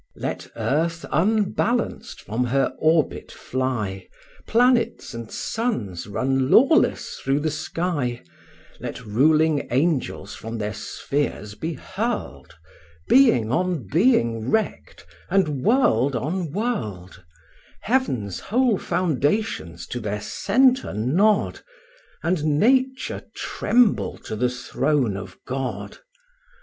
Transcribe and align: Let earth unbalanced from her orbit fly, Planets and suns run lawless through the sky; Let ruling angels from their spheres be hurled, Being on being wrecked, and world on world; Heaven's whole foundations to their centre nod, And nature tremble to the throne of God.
Let 0.15 0.47
earth 0.55 1.05
unbalanced 1.11 2.21
from 2.23 2.45
her 2.45 2.73
orbit 2.79 3.31
fly, 3.31 4.07
Planets 4.47 5.13
and 5.13 5.29
suns 5.31 6.07
run 6.07 6.49
lawless 6.49 7.21
through 7.23 7.41
the 7.41 7.51
sky; 7.51 8.23
Let 8.79 9.05
ruling 9.05 9.67
angels 9.69 10.33
from 10.33 10.57
their 10.57 10.73
spheres 10.73 11.53
be 11.53 11.73
hurled, 11.73 12.55
Being 13.09 13.51
on 13.51 13.85
being 13.89 14.49
wrecked, 14.49 15.05
and 15.29 15.61
world 15.61 16.15
on 16.15 16.51
world; 16.51 17.23
Heaven's 17.81 18.39
whole 18.39 18.79
foundations 18.79 19.85
to 19.85 19.99
their 19.99 20.19
centre 20.21 20.95
nod, 20.95 21.59
And 22.23 22.59
nature 22.59 23.21
tremble 23.35 24.17
to 24.25 24.35
the 24.35 24.49
throne 24.49 25.15
of 25.15 25.37
God. 25.45 25.99